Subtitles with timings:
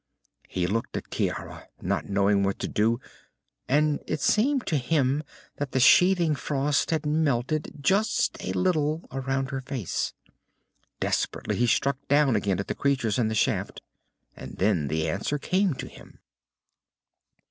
[0.47, 2.99] He looked at Ciara, not knowing what to do,
[3.67, 5.21] and it seemed to him
[5.57, 10.15] that the sheathing frost had melted, just a little, around her face.
[10.99, 13.83] Desperately, he struck down again at the creatures in the shaft,
[14.35, 16.17] and then the answer came to him.